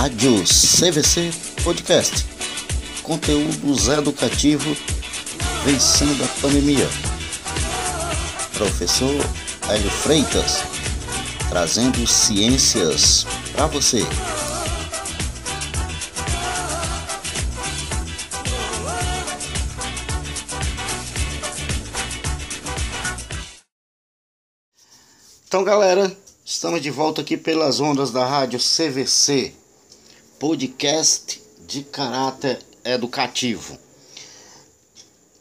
[0.00, 1.30] Rádio CVC
[1.62, 2.24] Podcast.
[3.02, 4.78] Conteúdos educativos
[5.62, 6.88] vencendo a pandemia.
[8.54, 9.14] Professor
[9.68, 10.62] Hélio Freitas,
[11.50, 14.00] trazendo ciências para você.
[25.46, 26.10] Então, galera,
[26.42, 29.59] estamos de volta aqui pelas ondas da rádio CVC,
[30.40, 33.78] podcast de caráter educativo.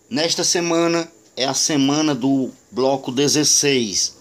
[0.09, 4.17] Nesta semana é a semana do bloco 16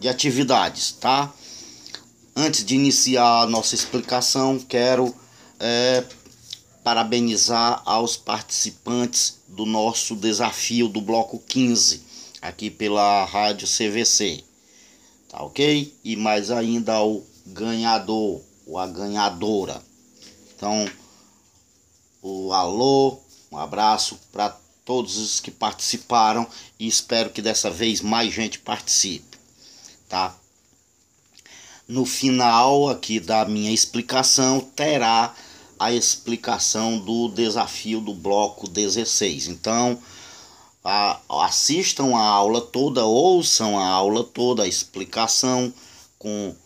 [0.00, 1.34] de atividades, tá?
[2.34, 5.14] Antes de iniciar a nossa explicação, quero
[5.60, 6.04] é,
[6.84, 12.00] parabenizar aos participantes do nosso desafio do bloco 15,
[12.40, 14.44] aqui pela rádio CVC
[15.28, 15.94] tá ok?
[16.02, 19.82] E mais ainda ao ganhador ou a ganhadora.
[20.56, 20.90] Então,
[22.22, 23.18] o alô,
[23.52, 26.46] um abraço para todos os que participaram
[26.78, 29.36] e espero que dessa vez mais gente participe,
[30.08, 30.34] tá?
[31.86, 35.34] No final aqui da minha explicação terá
[35.78, 39.48] a explicação do desafio do bloco 16.
[39.48, 40.00] Então,
[40.82, 45.72] a, assistam a aula toda, ouçam a aula toda, a explicação
[46.18, 46.56] com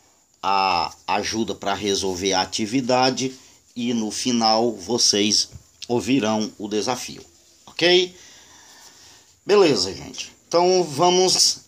[0.40, 3.36] a ajuda para resolver a atividade
[3.74, 5.48] e no final vocês
[5.88, 7.24] ouvirão o desafio,
[7.66, 8.14] ok?
[9.44, 10.32] Beleza, gente.
[10.46, 11.60] Então vamos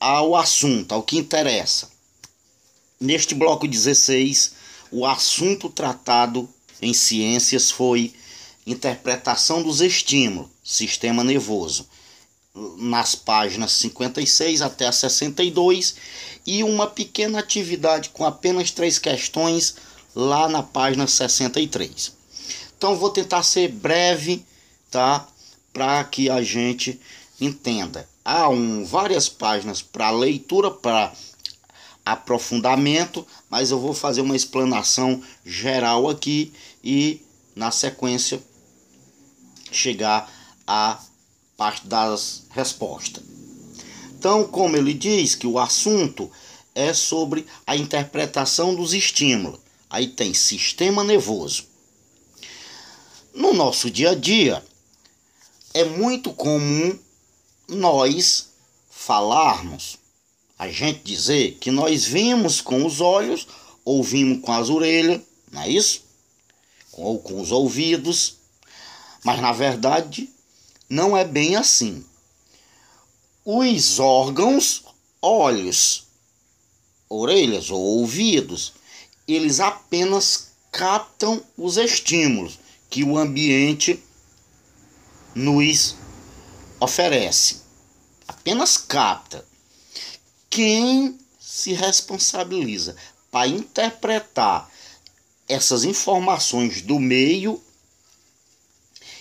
[0.00, 1.90] ao assunto, ao que interessa.
[3.00, 4.52] Neste bloco 16,
[4.90, 6.48] o assunto tratado
[6.80, 8.14] em ciências foi
[8.66, 11.88] interpretação dos estímulos, sistema nervoso
[12.76, 15.94] nas páginas 56 até 62
[16.46, 19.76] e uma pequena atividade com apenas três questões
[20.14, 22.12] lá na página 63.
[22.76, 24.44] Então vou tentar ser breve,
[24.90, 25.26] tá?
[25.72, 27.00] Para que a gente
[27.40, 28.08] entenda.
[28.24, 31.12] Há um, várias páginas para leitura, para
[32.04, 37.22] aprofundamento, mas eu vou fazer uma explanação geral aqui e
[37.54, 38.42] na sequência
[39.70, 40.30] chegar
[40.66, 41.00] a
[41.56, 43.22] parte das respostas.
[44.18, 46.30] Então, como ele diz que o assunto
[46.74, 49.60] é sobre a interpretação dos estímulos.
[49.90, 51.64] Aí tem sistema nervoso.
[53.32, 54.64] No nosso dia a dia,
[55.72, 56.98] é muito comum
[57.68, 58.48] nós
[58.90, 59.98] falarmos,
[60.58, 63.46] a gente dizer que nós vimos com os olhos,
[63.84, 65.20] ouvimos com as orelhas,
[65.52, 66.02] não é isso?
[66.92, 68.38] Ou com os ouvidos,
[69.24, 70.28] mas na verdade
[70.88, 72.04] não é bem assim.
[73.44, 74.84] Os órgãos,
[75.22, 76.04] olhos,
[77.08, 78.72] orelhas ou ouvidos,
[79.34, 82.58] eles apenas captam os estímulos
[82.88, 84.02] que o ambiente
[85.34, 85.94] nos
[86.80, 87.62] oferece.
[88.26, 89.44] Apenas capta.
[90.48, 92.96] Quem se responsabiliza
[93.30, 94.70] para interpretar
[95.46, 97.62] essas informações do meio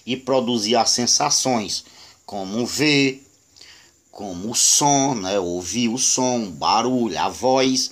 [0.05, 1.83] e produzir as sensações,
[2.25, 3.25] como ver,
[4.11, 5.37] como o som, né?
[5.39, 7.91] ouvir o som, barulho, a voz,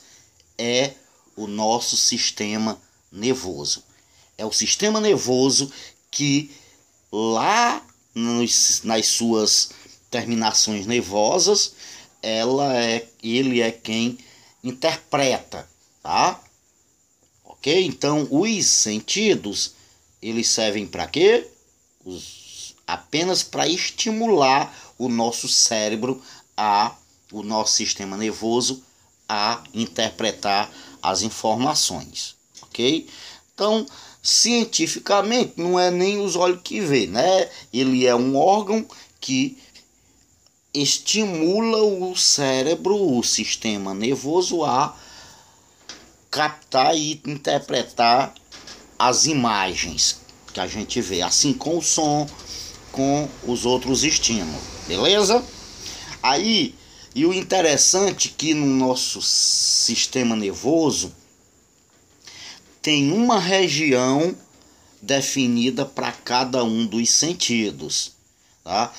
[0.58, 0.94] é
[1.35, 2.81] o nosso sistema
[3.12, 3.84] nervoso.
[4.38, 5.72] É o sistema nervoso
[6.12, 6.51] que
[7.12, 9.72] lá nos, nas suas
[10.09, 11.74] terminações nervosas,
[12.22, 14.18] ela é, ele é quem
[14.63, 15.69] interpreta,
[16.01, 16.41] tá?
[17.44, 17.85] Ok?
[17.85, 19.74] Então, os sentidos,
[20.22, 21.47] eles servem para quê?
[22.06, 26.22] os, apenas para estimular o nosso cérebro
[26.56, 26.95] a
[27.31, 28.84] o nosso sistema nervoso
[29.28, 30.72] a interpretar
[31.10, 33.08] as informações, ok?
[33.54, 33.86] Então,
[34.22, 37.50] cientificamente, não é nem os olhos que vê, né?
[37.72, 38.86] Ele é um órgão
[39.22, 39.58] que
[40.74, 44.96] estimula o cérebro, o sistema nervoso a
[46.30, 48.34] captar e interpretar
[49.00, 50.19] as imagens
[50.54, 52.28] que a gente vê, assim com o som,
[52.92, 55.44] com os outros estímulos, beleza?
[56.22, 56.75] Aí,
[57.15, 61.15] e o interessante é que no nosso sistema nervoso
[62.81, 64.35] tem uma região
[65.01, 68.12] definida para cada um dos sentidos,
[68.63, 68.94] tá?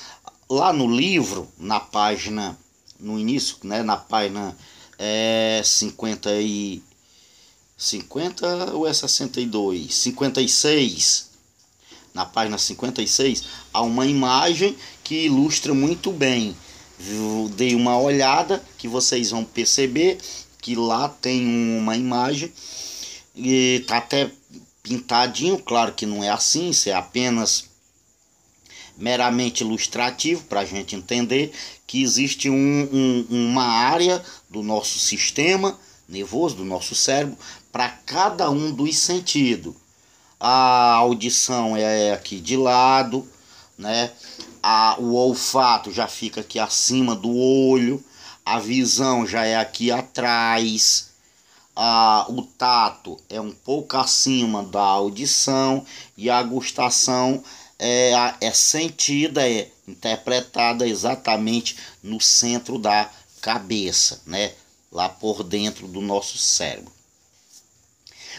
[0.49, 2.57] Lá no livro, na página,
[2.99, 4.57] no início, né, na página
[4.97, 6.81] é, 50 e
[7.77, 9.93] 50 ou é 62?
[9.93, 11.27] 56
[12.17, 16.57] na página 56, há uma imagem que ilustra muito bem.
[17.55, 20.17] Dei uma olhada que vocês vão perceber
[20.61, 21.45] que lá tem
[21.77, 22.51] uma imagem
[23.35, 24.31] e tá até
[24.81, 27.65] pintadinho, claro que não é assim, isso é apenas
[28.97, 31.53] meramente ilustrativo para a gente entender
[31.85, 32.55] que existe um,
[32.91, 35.79] um, uma área do nosso sistema
[36.09, 37.37] nervoso, do nosso cérebro,
[37.71, 39.75] para cada um dos sentidos.
[40.39, 43.27] A audição é aqui de lado,
[43.77, 44.11] né?
[44.69, 48.03] A, o olfato já fica aqui acima do olho,
[48.45, 51.11] a visão já é aqui atrás,
[51.73, 55.85] a, o tato é um pouco acima da audição
[56.17, 57.41] e a gustação
[57.79, 58.11] é,
[58.41, 63.09] é sentida, é interpretada exatamente no centro da
[63.39, 64.51] cabeça, né?
[64.91, 66.91] lá por dentro do nosso cérebro.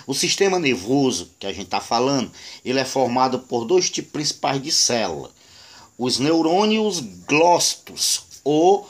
[0.06, 2.30] O sistema nervoso que a gente está falando,
[2.62, 5.37] ele é formado por dois tipos principais de célula.
[5.98, 8.88] Os neurônios glócitos ou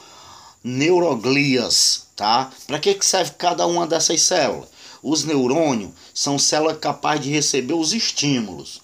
[0.63, 2.51] neuroglias, tá?
[2.67, 4.69] Para que, que serve cada uma dessas células?
[5.01, 8.81] Os neurônios são células capazes de receber os estímulos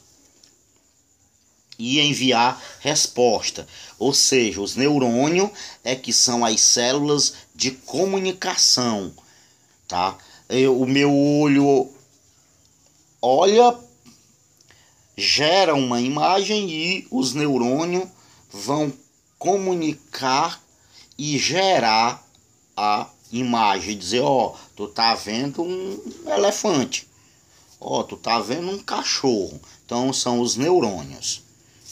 [1.77, 3.67] e enviar resposta.
[3.99, 5.51] Ou seja, os neurônios
[5.83, 9.13] é que são as células de comunicação,
[9.87, 10.17] tá?
[10.49, 11.93] Eu, o meu olho
[13.21, 13.75] olha,
[15.17, 18.07] gera uma imagem e os neurônios
[18.51, 18.91] vão
[19.37, 20.61] comunicar
[21.17, 22.25] e gerar
[22.75, 27.07] a imagem, dizer, ó, oh, tu tá vendo um elefante.
[27.79, 29.59] Ó, oh, tu tá vendo um cachorro.
[29.85, 31.45] Então são os neurônios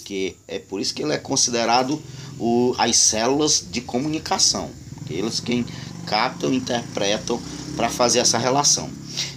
[0.03, 2.01] que é por isso que ele é considerado
[2.37, 4.69] o, as células de comunicação,
[5.09, 5.65] eles quem
[6.05, 7.41] captam, interpretam
[7.75, 8.89] para fazer essa relação.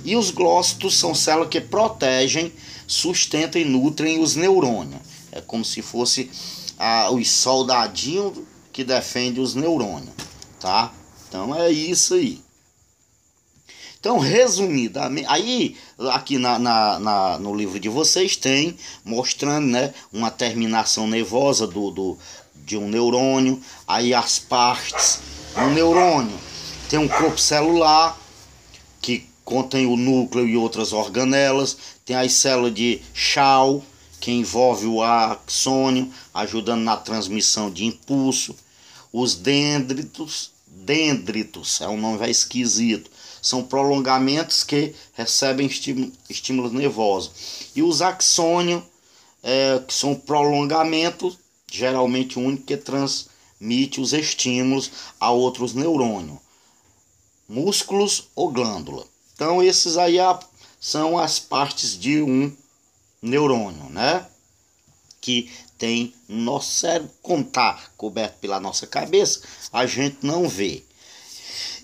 [0.05, 2.53] E os glócitos são células que protegem,
[2.87, 5.01] sustentam e nutrem os neurônios.
[5.33, 6.31] É como se fosse
[6.79, 8.39] ah, os soldadinhos
[8.73, 10.15] que defendem os neurônios,
[10.61, 10.93] tá?
[11.29, 12.45] Então é isso aí.
[13.99, 15.77] Então, resumidamente, aí
[16.13, 21.91] aqui na, na, na, no livro de vocês tem mostrando né, uma terminação nervosa do,
[21.91, 22.19] do,
[22.55, 25.21] de um neurônio, aí as partes.
[25.57, 26.39] Um neurônio
[26.89, 28.17] tem um corpo celular
[29.01, 33.83] que contém o núcleo e outras organelas, tem as células de Shaw,
[34.21, 38.57] que envolve o axônio, ajudando na transmissão de impulso,
[39.13, 43.09] os dendritos, dendritos, é um nome esquisito,
[43.41, 45.71] são prolongamentos que recebem
[46.29, 47.31] estímulos nervosos.
[47.77, 48.83] E os axônios,
[49.45, 51.39] é, que são prolongamentos,
[51.71, 54.91] geralmente único que transmite os estímulos
[55.21, 56.39] a outros neurônios,
[57.49, 59.07] músculos ou glândula.
[59.37, 60.17] Então, esses aí
[60.81, 62.51] são as partes de um
[63.21, 64.27] neurônio, né?
[65.21, 67.11] Que tem no nosso cérebro,
[67.41, 70.83] está coberto pela nossa cabeça, a gente não vê.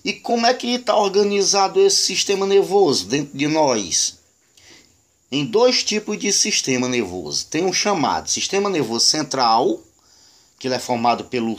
[0.03, 4.19] E como é que está organizado esse sistema nervoso dentro de nós?
[5.31, 7.47] Em dois tipos de sistema nervoso.
[7.47, 9.79] Tem um chamado sistema nervoso central,
[10.59, 11.55] que ele é formado pelo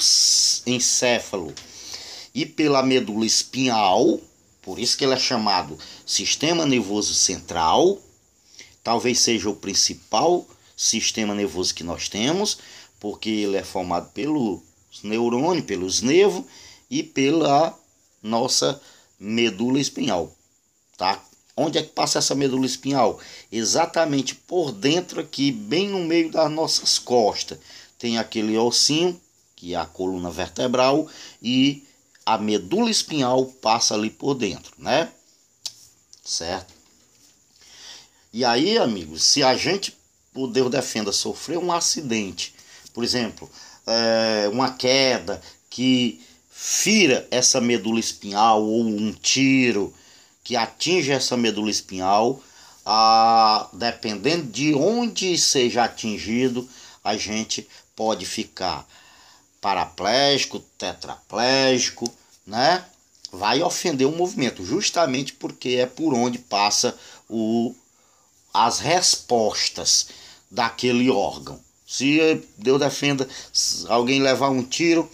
[0.66, 1.54] encéfalo
[2.34, 4.20] e pela medula espinhal,
[4.64, 8.00] por isso que ele é chamado sistema nervoso central.
[8.82, 12.58] Talvez seja o principal sistema nervoso que nós temos,
[13.00, 14.62] porque ele é formado pelos
[15.04, 16.46] neurônios, pelos nervos
[16.90, 17.78] e pela
[18.22, 18.82] nossa
[19.20, 20.34] medula espinhal,
[20.98, 21.24] tá?
[21.56, 23.20] Onde é que passa essa medula espinhal?
[23.52, 27.60] Exatamente por dentro aqui, bem no meio das nossas costas.
[28.00, 29.20] Tem aquele ossinho,
[29.56, 31.08] que é a coluna vertebral,
[31.42, 31.86] e
[32.26, 35.12] a medula espinhal passa ali por dentro, né?
[36.24, 36.74] Certo?
[38.32, 39.96] E aí, amigos, se a gente,
[40.34, 42.54] por Deus defenda, sofrer um acidente,
[42.94, 43.50] por exemplo,
[43.86, 49.94] é, uma queda que fira essa medula espinhal ou um tiro
[50.44, 52.42] que atinge essa medula espinhal,
[52.86, 56.68] a, dependendo de onde seja atingido,
[57.04, 58.88] a gente pode ficar
[59.64, 62.14] paraplégico, tetraplégico,
[62.46, 62.84] né?
[63.32, 66.96] Vai ofender o movimento, justamente porque é por onde passa
[67.30, 67.74] o,
[68.54, 70.10] as respostas
[70.52, 71.60] daquele órgão.
[71.88, 73.28] Se Deus defenda,
[73.88, 75.10] alguém levar um tiro,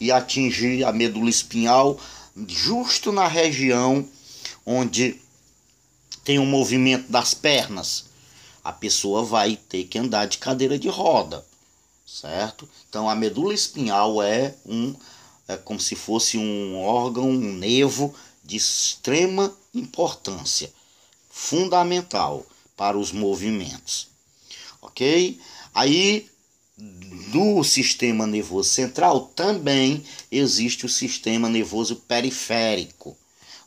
[0.00, 1.98] e atingir a medula espinhal
[2.46, 4.06] justo na região
[4.66, 5.20] onde
[6.24, 8.04] tem o um movimento das pernas.
[8.62, 11.44] A pessoa vai ter que andar de cadeira de roda,
[12.20, 12.68] certo?
[12.88, 14.94] Então a medula espinhal é um
[15.46, 20.72] é como se fosse um órgão, um nervo de extrema importância,
[21.30, 24.08] fundamental para os movimentos.
[24.80, 25.38] OK?
[25.74, 26.30] Aí
[26.76, 33.16] do sistema nervoso central também existe o sistema nervoso periférico.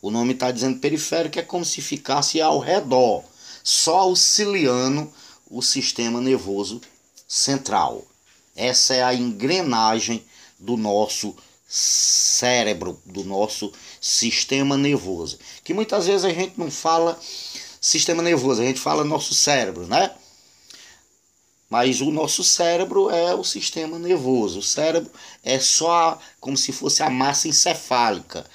[0.02, 3.24] O nome está dizendo periférico é como se ficasse ao redor.
[3.64, 5.12] só auxiliando
[5.50, 6.82] o sistema nervoso
[7.28, 8.06] central.
[8.58, 10.26] Essa é a engrenagem
[10.60, 11.36] do nosso
[11.68, 13.72] cérebro, do nosso
[14.02, 15.38] sistema nervoso.
[15.64, 17.20] Que muitas vezes a gente não fala
[17.80, 20.12] sistema nervoso, a gente fala nosso cérebro, né?
[21.70, 24.60] Mas o nosso cérebro é o sistema nervoso.
[24.60, 25.12] O cérebro
[25.44, 28.46] é só como se fosse a massa encefálica,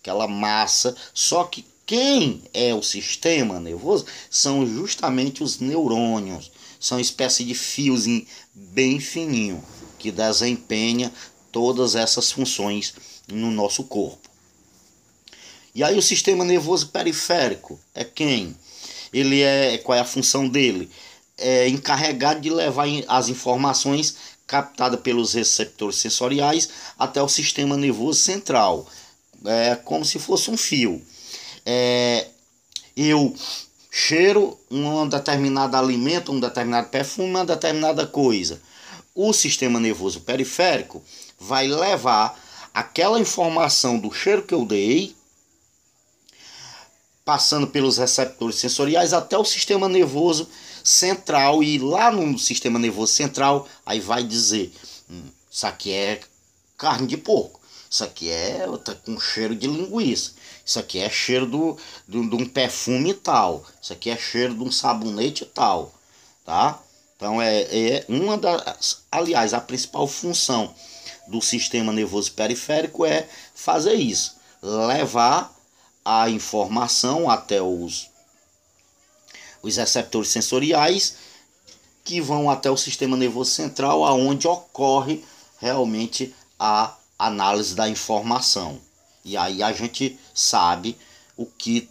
[0.00, 0.96] aquela massa.
[1.12, 6.52] Só que quem é o sistema nervoso são justamente os neurônios.
[6.82, 9.62] São uma espécie de fiozinho bem fininho
[10.00, 11.12] que desempenha
[11.52, 12.92] todas essas funções
[13.28, 14.28] no nosso corpo.
[15.72, 18.56] E aí o sistema nervoso periférico é quem?
[19.12, 20.90] Ele é qual é a função dele?
[21.38, 28.88] É encarregado de levar as informações captadas pelos receptores sensoriais até o sistema nervoso central.
[29.44, 31.00] É como se fosse um fio.
[31.64, 32.26] É,
[32.96, 33.32] eu
[33.94, 38.58] cheiro um determinado alimento, um determinado perfume, uma determinada coisa.
[39.14, 41.04] O sistema nervoso periférico
[41.38, 42.40] vai levar
[42.72, 45.14] aquela informação do cheiro que eu dei,
[47.22, 50.48] passando pelos receptores sensoriais até o sistema nervoso
[50.82, 54.72] central e lá no sistema nervoso central aí vai dizer
[55.08, 56.20] hum, isso aqui é
[56.76, 60.32] carne de porco isso aqui é tá com cheiro de linguiça
[60.64, 61.76] isso aqui é cheiro do,
[62.06, 63.64] do, de um perfume tal.
[63.80, 65.92] Isso aqui é cheiro de um sabonete tal
[66.44, 66.78] tá?
[67.16, 70.74] Então é, é uma das aliás a principal função
[71.28, 75.54] do sistema nervoso periférico é fazer isso, levar
[76.04, 78.10] a informação até os,
[79.62, 81.16] os receptores sensoriais
[82.04, 85.24] que vão até o sistema nervoso central, aonde ocorre
[85.60, 88.80] realmente a análise da informação.
[89.24, 90.96] E aí a gente sabe
[91.36, 91.88] o que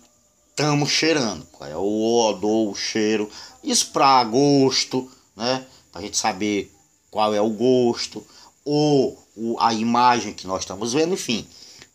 [0.50, 3.30] estamos cheirando, qual é o odor, o cheiro,
[3.64, 5.66] isso para gosto, né?
[5.92, 6.72] Para a gente saber
[7.10, 8.26] qual é o gosto,
[8.64, 9.18] ou
[9.60, 11.48] a imagem que nós estamos vendo, enfim,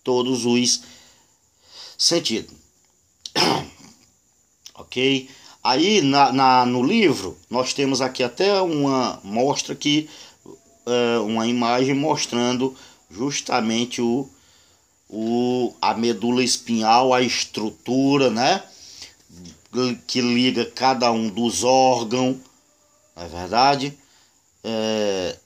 [0.03, 0.83] todos os
[1.97, 2.55] sentidos.
[4.75, 5.29] ok?
[5.63, 10.09] Aí na, na, no livro nós temos aqui até uma mostra aqui
[10.45, 12.75] uh, uma imagem mostrando
[13.11, 14.29] justamente o,
[15.09, 18.63] o a medula espinhal, a estrutura, né?
[20.07, 22.39] Que liga cada um dos órgãos,
[23.15, 23.99] não é verdade?
[24.65, 25.39] É,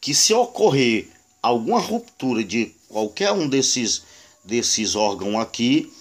[0.00, 1.08] que se ocorrer
[1.42, 4.02] alguma ruptura de qualquer um desses
[4.44, 5.92] desses órgãos aqui,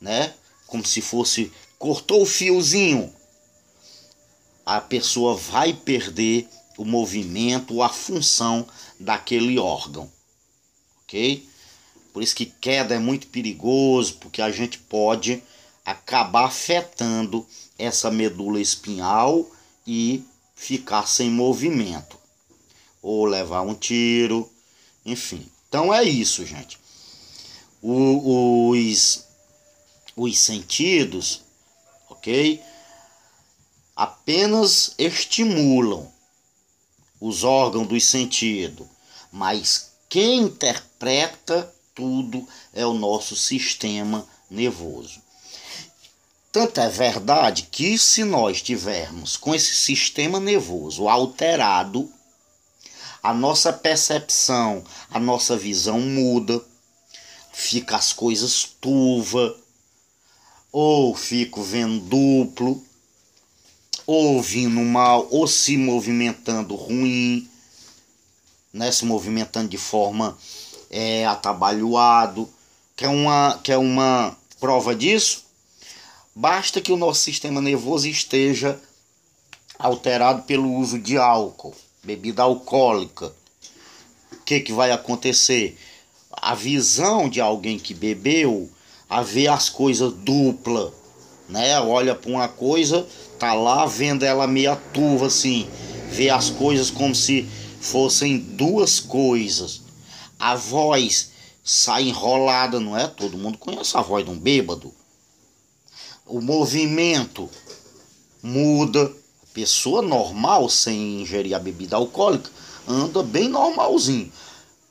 [0.00, 0.34] né?
[0.66, 3.12] Como se fosse cortou o fiozinho,
[4.64, 6.48] a pessoa vai perder
[6.78, 8.66] o movimento, a função
[8.98, 10.10] daquele órgão,
[11.02, 11.46] ok?
[12.14, 15.42] Por isso que queda é muito perigoso, porque a gente pode
[15.84, 17.44] acabar afetando
[17.76, 19.44] essa medula espinhal
[19.84, 20.22] e
[20.54, 22.16] ficar sem movimento
[23.02, 24.48] ou levar um tiro,
[25.04, 25.50] enfim.
[25.68, 26.78] Então é isso, gente.
[27.82, 29.24] O, os,
[30.14, 31.42] os sentidos,
[32.08, 32.62] ok?
[33.96, 36.08] Apenas estimulam
[37.20, 38.86] os órgãos dos sentidos,
[39.32, 45.22] mas quem interpreta tudo é o nosso sistema nervoso.
[46.50, 52.10] Tanto é verdade que se nós tivermos com esse sistema nervoso alterado,
[53.22, 56.64] a nossa percepção, a nossa visão muda,
[57.52, 59.56] fica as coisas turva,
[60.70, 62.84] ou fico vendo duplo,
[64.06, 67.48] ou vindo mal, ou se movimentando ruim,
[68.72, 70.36] né, se movimentando de forma
[70.94, 72.48] é, atabalhoado.
[72.96, 75.44] Quer uma, quer uma prova disso?
[76.34, 78.80] Basta que o nosso sistema nervoso esteja
[79.78, 81.74] alterado pelo uso de álcool
[82.04, 83.32] bebida alcoólica.
[84.32, 85.76] O que, que vai acontecer?
[86.30, 88.70] A visão de alguém que bebeu
[89.08, 90.92] a ver as coisas dupla,
[91.48, 91.80] né?
[91.80, 93.06] Olha para uma coisa,
[93.38, 95.66] tá lá vendo ela meia turva assim,
[96.10, 97.48] vê as coisas como se
[97.80, 99.83] fossem duas coisas.
[100.38, 101.30] A voz
[101.62, 103.06] sai enrolada, não é?
[103.06, 104.92] Todo mundo conhece a voz de um bêbado.
[106.26, 107.50] O movimento
[108.42, 109.10] muda,
[109.52, 112.50] pessoa normal, sem ingerir a bebida alcoólica,
[112.86, 114.30] anda bem normalzinho.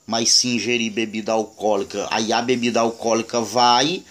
[0.06, 4.04] Mas se ingerir bebida alcoólica, aí a bebida alcoólica vai,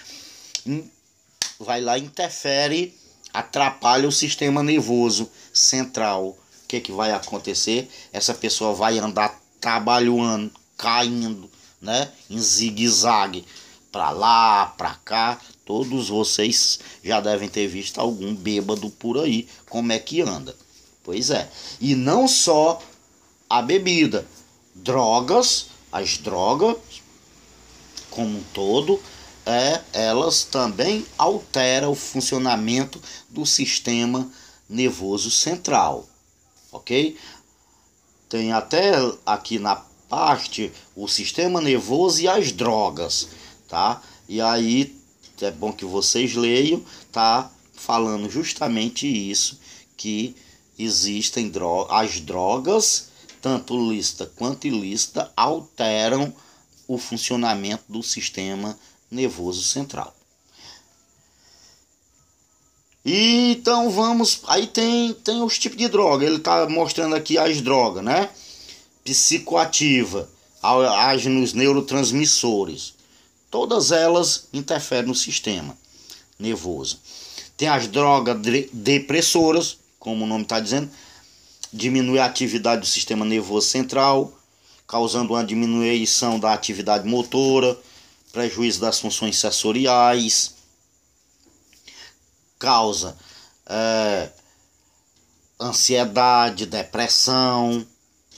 [1.59, 2.97] vai lá interfere,
[3.33, 6.29] atrapalha o sistema nervoso central.
[6.29, 6.37] O
[6.69, 7.91] que, que vai acontecer?
[8.13, 11.51] Essa pessoa vai andar trabalhando, caindo,
[11.81, 12.11] né?
[12.29, 13.45] Em zigue-zague,
[13.91, 19.93] para lá, para cá, Todos vocês já devem ter visto algum bêbado por aí, como
[19.93, 20.55] é que anda.
[21.05, 21.49] Pois é.
[21.81, 22.83] E não só
[23.49, 24.27] a bebida,
[24.75, 26.77] drogas, as drogas
[28.11, 29.01] como um todo,
[29.47, 33.01] é, elas também alteram o funcionamento
[33.31, 34.31] do sistema
[34.69, 36.07] nervoso central,
[36.71, 37.17] ok?
[38.29, 38.93] Tem até
[39.25, 39.77] aqui na
[40.13, 43.29] parte o sistema nervoso e as drogas,
[43.67, 44.03] tá?
[44.29, 44.95] E aí
[45.41, 49.59] é bom que vocês leiam, tá falando justamente isso,
[49.97, 50.37] que
[50.79, 51.51] existem
[51.89, 53.09] as drogas,
[53.41, 56.31] tanto lícita quanto ilícita, alteram
[56.87, 58.79] o funcionamento do sistema
[59.11, 60.15] nervoso central.
[63.03, 66.27] E então vamos, aí tem tem os tipos de droga.
[66.27, 68.29] Ele está mostrando aqui as drogas, né?
[69.05, 70.29] Psicoativa,
[70.63, 72.95] age nos neurotransmissores.
[73.51, 75.77] Todas elas interferem no sistema
[76.39, 77.01] nervoso.
[77.57, 78.37] Tem as drogas
[78.73, 80.91] depressoras, como o nome está dizendo,
[81.73, 84.33] diminui a atividade do sistema nervoso central,
[84.87, 87.79] causando uma diminuição da atividade motora,
[88.33, 90.55] prejuízo das funções sensoriais,
[92.59, 93.17] causa
[93.67, 94.31] é,
[95.61, 97.87] ansiedade, depressão,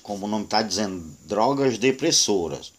[0.04, 2.74] como o nome está dizendo, drogas depressoras.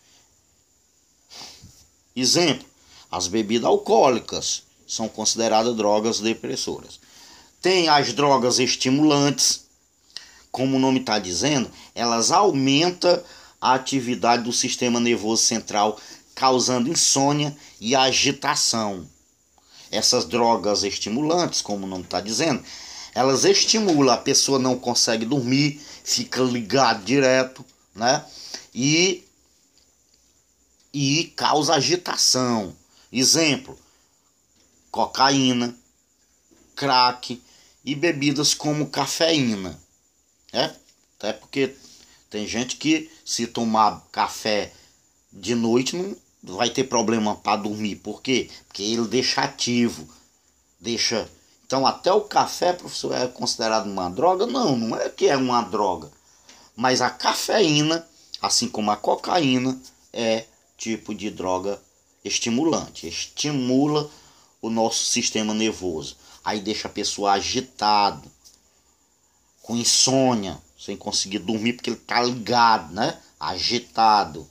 [2.16, 2.66] Exemplo,
[3.12, 7.00] as bebidas alcoólicas são consideradas drogas depressoras.
[7.60, 9.66] Tem as drogas estimulantes,
[10.52, 13.20] como o nome está dizendo, elas aumentam
[13.60, 16.00] a atividade do sistema nervoso central,
[16.36, 19.10] causando insônia e agitação.
[19.90, 22.64] Essas drogas estimulantes, como o nome está dizendo,
[23.16, 28.26] elas estimulam, a pessoa não consegue dormir, fica ligado direto, né?
[28.74, 29.24] E
[30.94, 32.76] e causa agitação.
[33.12, 33.80] Exemplo:
[34.92, 35.74] cocaína,
[36.76, 37.42] crack
[37.86, 39.80] e bebidas como cafeína.
[40.52, 40.76] É?
[41.18, 41.74] Até porque
[42.30, 44.74] tem gente que se tomar café
[45.32, 47.96] de noite não vai ter problema para dormir.
[47.96, 48.50] Por quê?
[48.68, 50.08] Porque ele deixa ativo,
[50.80, 51.30] deixa
[51.66, 54.46] então até o café, professor, é considerado uma droga?
[54.46, 56.12] Não, não é que é uma droga.
[56.76, 58.08] Mas a cafeína,
[58.42, 59.80] assim como a cocaína,
[60.14, 60.46] é
[60.78, 61.82] tipo de droga
[62.24, 63.08] estimulante.
[63.08, 64.10] Estimula
[64.62, 66.18] o nosso sistema nervoso.
[66.44, 68.32] Aí deixa a pessoa agitado,
[69.64, 73.18] com insônia, sem conseguir dormir porque ele tá ligado, né?
[73.40, 74.48] Agitado.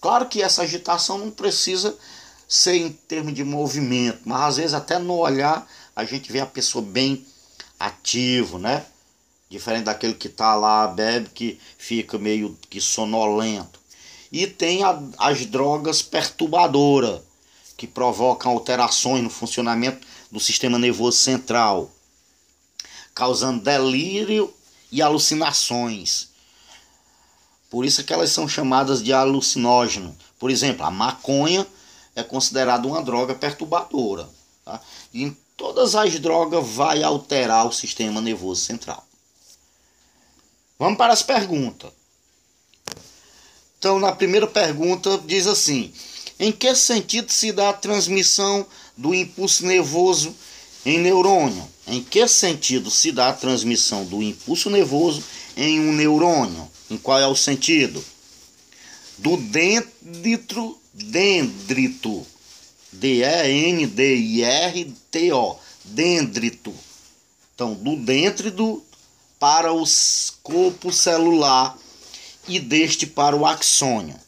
[0.00, 1.96] Claro que essa agitação não precisa
[2.46, 6.46] ser em termos de movimento, mas às vezes até no olhar a gente vê a
[6.46, 7.24] pessoa bem
[7.78, 8.84] ativo, né?
[9.48, 13.78] Diferente daquele que tá lá, bebe, que fica meio que sonolento.
[14.32, 17.20] E tem a, as drogas perturbadoras,
[17.76, 21.90] que provocam alterações no funcionamento do sistema nervoso central,
[23.14, 24.52] causando delírio
[24.90, 26.28] e alucinações.
[27.70, 30.16] Por isso que elas são chamadas de alucinógeno.
[30.38, 31.66] Por exemplo, a maconha
[32.14, 34.28] é considerada uma droga perturbadora.
[34.64, 34.80] Tá?
[35.12, 39.06] E todas as drogas vai alterar o sistema nervoso central.
[40.78, 41.90] Vamos para as perguntas.
[43.78, 45.92] Então, na primeira pergunta, diz assim:
[46.38, 50.34] em que sentido se dá a transmissão do impulso nervoso
[50.84, 51.68] em neurônio?
[51.86, 55.22] Em que sentido se dá a transmissão do impulso nervoso
[55.56, 56.68] em um neurônio?
[56.90, 58.04] Em qual é o sentido?
[59.18, 62.26] Do dendrito, dendrito,
[62.98, 63.96] D-E-N-D-I-R-T-O,
[65.84, 66.74] dendrito.
[67.54, 68.82] Então, do dendrito
[69.38, 69.84] para o
[70.42, 71.78] corpo celular
[72.48, 74.18] e deste para o axônio.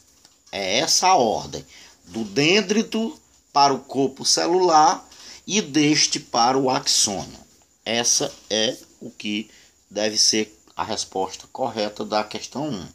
[0.51, 1.65] É essa a ordem.
[2.05, 3.19] Do dendrito
[3.51, 5.07] para o corpo celular
[5.45, 7.39] e deste para o axônio.
[7.85, 9.49] Essa é o que
[9.89, 12.87] deve ser a resposta correta da questão 1.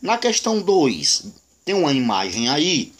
[0.00, 1.24] Na questão 2,
[1.64, 2.92] tem uma imagem aí.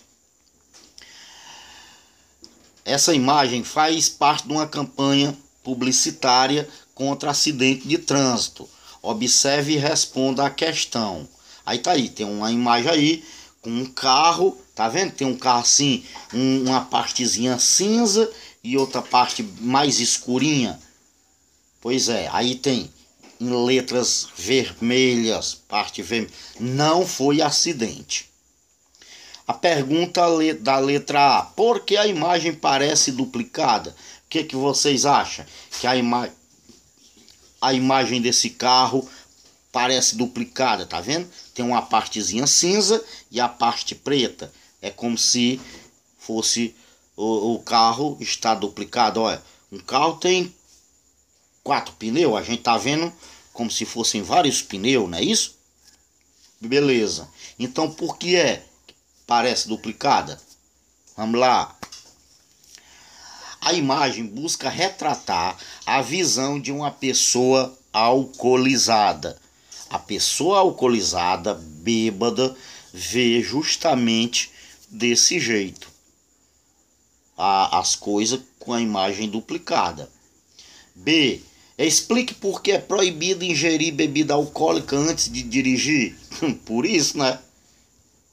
[2.85, 8.69] Essa imagem faz parte de uma campanha publicitária contra acidente de trânsito.
[9.03, 11.29] Observe e responda a questão.
[11.65, 13.25] Aí tá aí, tem uma imagem aí
[13.63, 15.13] com um carro, tá vendo?
[15.13, 18.31] Tem um carro assim, um, uma partezinha cinza
[18.65, 20.79] e outra parte mais escurinha.
[21.81, 22.91] Pois é, aí tem
[23.41, 26.33] em letras vermelhas, parte vermelha.
[26.59, 28.30] Não foi acidente.
[29.51, 30.23] A pergunta
[30.61, 33.91] da letra A: por que a imagem parece duplicada?
[33.91, 33.95] O
[34.31, 35.45] que, que vocês acham?
[35.81, 36.31] Que a, ima
[37.61, 39.11] a imagem desse carro
[39.73, 41.29] parece duplicada, tá vendo?
[41.53, 44.53] Tem uma partezinha cinza e a parte preta.
[44.81, 45.61] É como se
[46.17, 46.73] fosse
[47.17, 49.21] o, o carro está duplicado.
[49.21, 50.55] Olha, um carro tem
[51.65, 53.13] quatro pneus, a gente tá vendo
[53.53, 55.57] como se fossem vários pneus, não é isso?
[56.61, 57.29] Beleza.
[57.59, 58.70] Então por que é
[59.31, 60.41] parece duplicada?
[61.17, 61.79] Vamos lá.
[63.61, 69.41] A imagem busca retratar a visão de uma pessoa alcoolizada.
[69.89, 72.57] A pessoa alcoolizada, bêbada,
[72.93, 74.51] vê justamente
[74.91, 75.87] desse jeito
[77.39, 80.11] a, as coisas com a imagem duplicada.
[80.93, 81.41] B.
[81.79, 86.19] Explique por que é proibido ingerir bebida alcoólica antes de dirigir.
[86.67, 87.39] Por isso, né?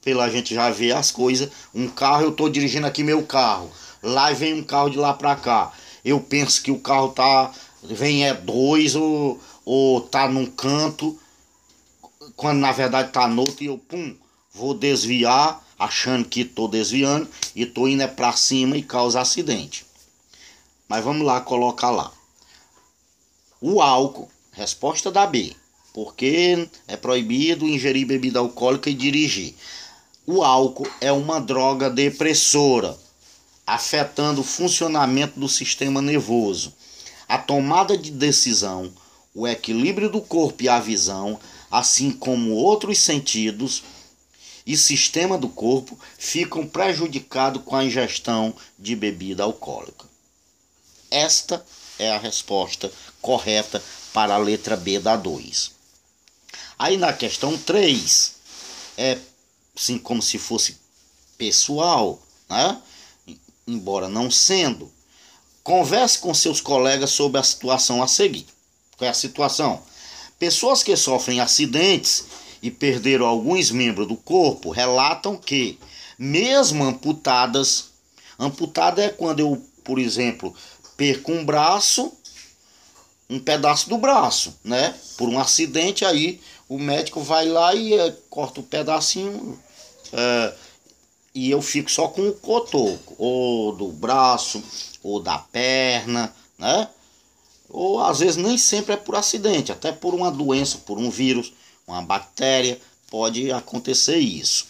[0.08, 1.50] Pela gente já ver as coisas.
[1.76, 3.70] Um carro, eu tô dirigindo aqui meu carro.
[4.02, 5.74] Lá vem um carro de lá pra cá.
[6.06, 7.52] Eu penso que o carro tá.
[7.84, 11.20] Vem é dois ou, ou tá num canto.
[12.38, 14.15] Quando na verdade tá no outro e eu, pum,
[14.54, 19.86] vou desviar, achando que tô desviando e tô indo é pra cima e causa acidente.
[20.88, 22.13] Mas vamos lá colocar lá.
[23.60, 25.54] O álcool, resposta da B.
[25.98, 29.56] Porque é proibido ingerir bebida alcoólica e dirigir.
[30.30, 33.00] O álcool é uma droga depressora,
[33.66, 36.74] afetando o funcionamento do sistema nervoso,
[37.30, 38.92] a tomada de decisão,
[39.34, 41.40] o equilíbrio do corpo e a visão,
[41.72, 43.84] assim como outros sentidos
[44.66, 50.06] e sistema do corpo ficam prejudicados com a ingestão de bebida alcoólica.
[51.10, 51.66] Esta
[51.98, 55.72] é a resposta correta para a letra B da 2.
[56.78, 58.34] Aí na questão 3,
[58.98, 59.18] é
[59.78, 60.78] assim como se fosse
[61.38, 62.82] pessoal, né?
[63.68, 64.92] embora não sendo.
[65.63, 68.48] Converse com seus colegas sobre a situação a seguir.
[68.98, 69.84] Qual é a situação?
[70.40, 72.26] Pessoas que sofrem acidentes
[72.62, 75.78] e perderam alguns membros do corpo relatam que,
[76.18, 77.90] mesmo amputadas,
[78.40, 80.56] amputada é quando eu, por exemplo,
[80.96, 82.12] perco um braço,
[83.30, 84.96] um pedaço do braço, né?
[85.18, 89.60] Por um acidente aí, o médico vai lá e é, corta o um pedacinho
[90.13, 90.54] é,
[91.34, 94.63] e eu fico só com o cotoco, ou do braço,
[95.04, 96.89] ou da perna, né?
[97.70, 101.54] Ou às vezes nem sempre é por acidente, até por uma doença, por um vírus,
[101.86, 104.67] uma bactéria, pode acontecer isso.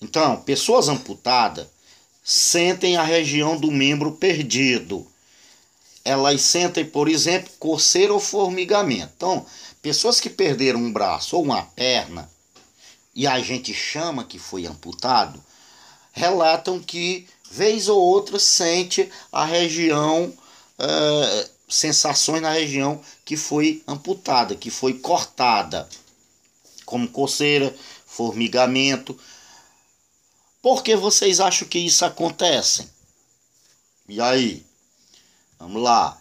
[0.00, 1.66] Então, pessoas amputadas
[2.24, 5.06] sentem a região do membro perdido,
[6.04, 9.12] elas sentem, por exemplo, coceira ou formigamento.
[9.16, 9.46] Então,
[9.82, 12.30] pessoas que perderam um braço ou uma perna
[13.20, 15.44] e a gente chama que foi amputado,
[16.10, 20.32] relatam que vez ou outra sente a região,
[20.78, 25.86] é, sensações na região que foi amputada, que foi cortada,
[26.86, 29.20] como coceira, formigamento.
[30.62, 32.88] Por que vocês acham que isso acontece?
[34.08, 34.64] E aí?
[35.58, 36.18] Vamos lá.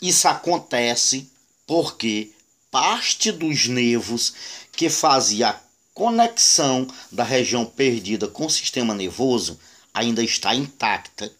[0.00, 1.30] Isso acontece
[1.66, 2.32] porque
[2.70, 4.32] parte dos nervos
[4.72, 5.60] que fazia
[6.02, 9.56] conexão da região perdida com o sistema nervoso
[9.94, 11.32] ainda está intacta.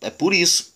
[0.00, 0.72] É por isso.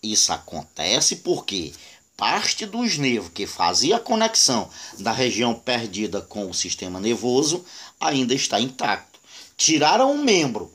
[0.00, 1.72] Isso acontece porque
[2.16, 7.64] parte dos nervos que fazia a conexão da região perdida com o sistema nervoso
[7.98, 9.18] ainda está intacto.
[9.56, 10.72] Tiraram um membro,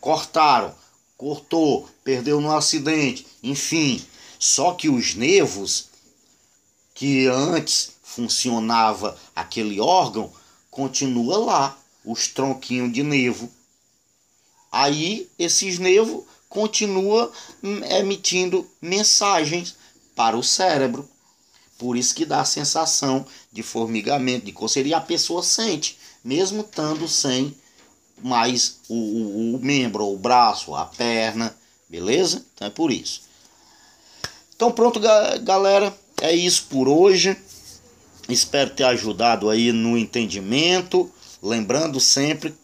[0.00, 0.72] cortaram,
[1.16, 4.00] cortou, perdeu no acidente, enfim.
[4.38, 5.88] Só que os nervos
[6.94, 10.32] que antes funcionava aquele órgão
[10.70, 13.50] continua lá, os tronquinhos de nervo.
[14.70, 17.30] Aí esses nervos continuam
[17.98, 19.76] emitindo mensagens
[20.14, 21.08] para o cérebro.
[21.78, 26.60] Por isso que dá a sensação de formigamento, de coceira, e a pessoa sente, mesmo
[26.62, 27.54] estando sem
[28.22, 31.56] mais o, o, o membro, o braço, a perna,
[31.88, 32.44] beleza?
[32.54, 33.22] Então é por isso.
[34.54, 35.00] Então pronto,
[35.42, 37.36] galera, é isso por hoje.
[38.28, 41.10] Espero ter ajudado aí no entendimento.
[41.42, 42.54] Lembrando sempre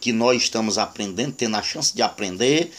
[0.00, 2.72] que nós estamos aprendendo, tendo a chance de aprender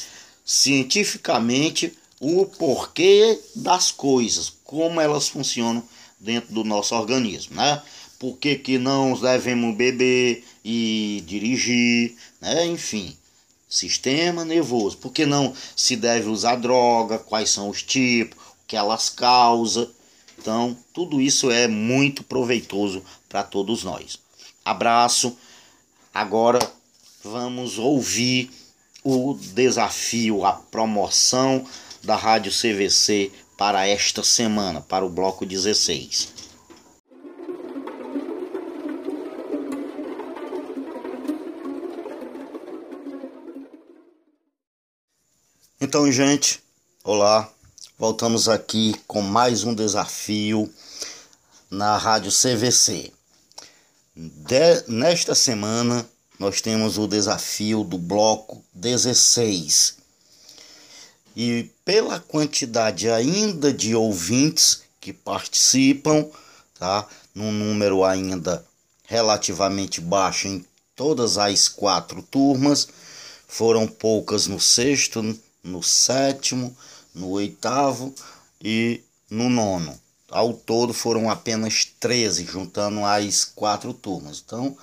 [0.45, 5.83] cientificamente o porquê das coisas, como elas funcionam
[6.19, 7.81] dentro do nosso organismo, né?
[8.17, 12.65] Por que, que não devemos beber e dirigir, né?
[12.65, 13.17] Enfim,
[13.67, 14.97] sistema nervoso.
[14.97, 17.19] Por que não se deve usar droga?
[17.19, 18.37] Quais são os tipos?
[18.37, 19.89] O que elas causam?
[20.43, 24.19] Então, tudo isso é muito proveitoso para todos nós.
[24.65, 25.37] Abraço.
[26.13, 26.59] Agora
[27.23, 28.51] vamos ouvir
[29.05, 31.65] o desafio, a promoção
[32.03, 36.33] da Rádio CVC para esta semana, para o bloco 16.
[45.79, 46.61] Então, gente,
[47.01, 47.49] olá.
[47.97, 50.67] Voltamos aqui com mais um desafio
[51.69, 53.11] na Rádio CVC.
[54.15, 56.03] De, nesta semana,
[56.39, 59.97] nós temos o desafio do bloco 16.
[61.35, 66.27] E pela quantidade ainda de ouvintes que participam,
[66.79, 67.07] tá?
[67.33, 68.65] Num número ainda
[69.03, 72.87] relativamente baixo em todas as quatro turmas,
[73.47, 75.21] foram poucas no sexto,
[75.63, 76.75] no sétimo,
[77.13, 78.13] no oitavo
[78.61, 79.99] e no nono.
[80.29, 84.41] Ao todo foram apenas 13, juntando as quatro turmas.
[84.43, 84.75] Então,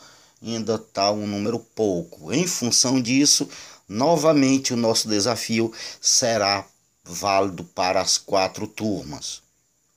[0.42, 2.32] ainda está um número pouco.
[2.32, 3.48] Em função disso,
[3.88, 6.64] novamente o nosso desafio será
[7.04, 9.42] válido para as quatro turmas.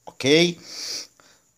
[0.06, 0.58] Ok?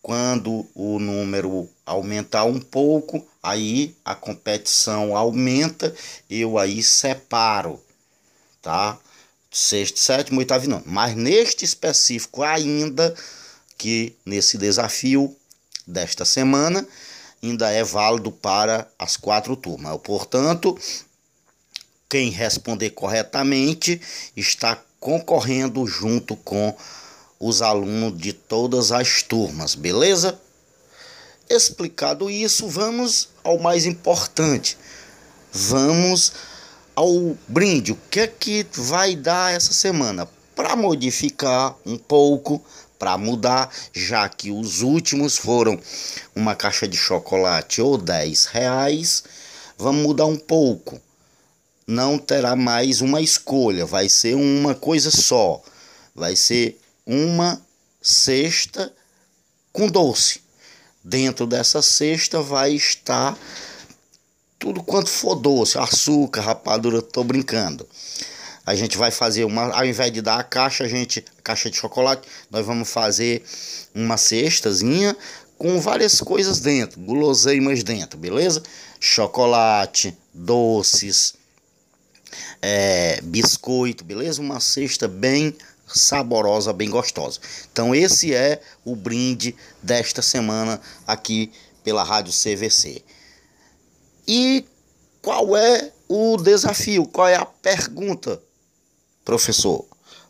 [0.02, 5.94] Quando o número aumentar um pouco, aí a competição aumenta,
[6.30, 7.80] eu aí separo,
[8.62, 8.98] tá?
[9.58, 10.82] Sexto, sétimo, oitavo e nono.
[10.84, 13.14] Mas neste específico ainda,
[13.78, 15.34] que nesse desafio
[15.86, 16.86] desta semana,
[17.42, 19.98] ainda é válido para as quatro turmas.
[20.04, 20.78] Portanto,
[22.06, 23.98] quem responder corretamente
[24.36, 26.76] está concorrendo junto com
[27.40, 30.38] os alunos de todas as turmas, beleza?
[31.48, 34.76] Explicado isso, vamos ao mais importante.
[35.50, 36.34] Vamos
[36.96, 37.92] ao brinde.
[37.92, 40.26] O que é que vai dar essa semana?
[40.56, 42.64] Para modificar um pouco,
[42.98, 45.78] para mudar, já que os últimos foram
[46.34, 49.22] uma caixa de chocolate ou 10 reais,
[49.76, 50.98] vamos mudar um pouco.
[51.86, 55.62] Não terá mais uma escolha, vai ser uma coisa só.
[56.14, 57.60] Vai ser uma
[58.00, 58.90] cesta
[59.70, 60.40] com doce.
[61.04, 63.38] Dentro dessa cesta vai estar
[64.58, 67.86] tudo quanto for doce, açúcar, rapadura, tô brincando.
[68.64, 71.76] A gente vai fazer uma, ao invés de dar a caixa, a gente, caixa de
[71.76, 73.44] chocolate, nós vamos fazer
[73.94, 75.16] uma cestazinha
[75.56, 78.62] com várias coisas dentro, guloseimas dentro, beleza?
[78.98, 81.34] Chocolate, doces,
[82.60, 84.40] é, biscoito, beleza?
[84.40, 85.54] Uma cesta bem
[85.86, 87.38] saborosa, bem gostosa.
[87.72, 91.52] Então esse é o brinde desta semana aqui
[91.84, 93.02] pela Rádio CVC.
[94.26, 94.64] E
[95.22, 97.06] qual é o desafio?
[97.06, 98.40] Qual é a pergunta,
[99.24, 99.84] professor?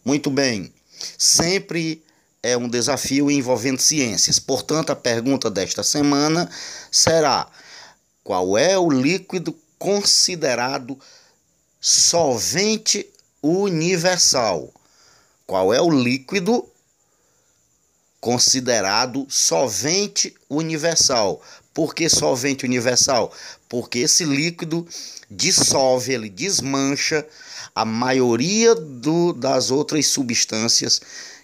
[0.04, 0.72] Muito bem.
[1.18, 2.02] Sempre
[2.42, 4.38] é um desafio envolvendo ciências.
[4.38, 6.48] Portanto, a pergunta desta semana
[6.90, 7.50] será:
[8.22, 10.98] qual é o líquido considerado
[11.80, 13.06] solvente
[13.42, 14.72] universal?
[15.46, 16.68] Qual é o líquido
[18.20, 21.40] considerado solvente universal?
[21.76, 23.30] Por que solvente universal?
[23.68, 24.88] Porque esse líquido
[25.30, 27.22] dissolve, ele desmancha
[27.74, 31.02] a maioria do, das outras substâncias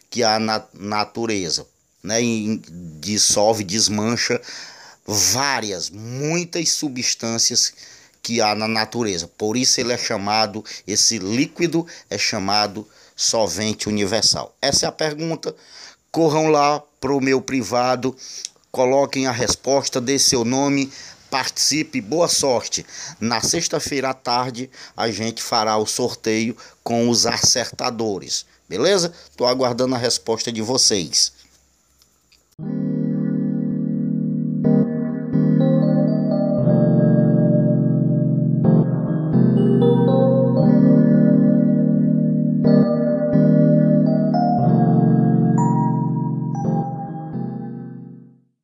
[0.09, 1.67] que há na natureza,
[2.03, 2.23] né?
[2.23, 2.63] E
[2.99, 4.41] dissolve, desmancha
[5.07, 7.75] várias, muitas substâncias
[8.23, 9.29] que há na natureza.
[9.37, 14.57] Por isso ele é chamado, esse líquido é chamado solvente universal?
[14.63, 15.55] Essa é a pergunta.
[16.11, 18.17] Corram lá para o meu privado,
[18.73, 20.91] Coloquem a resposta, dê seu nome,
[21.31, 22.87] participe, boa sorte.
[23.21, 29.13] Na sexta-feira à tarde a gente fará o sorteio com os acertadores, beleza?
[29.29, 31.35] Estou aguardando a resposta de vocês.